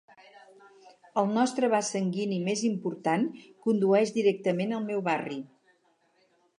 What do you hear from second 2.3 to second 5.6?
més important condueix directament al meu barri.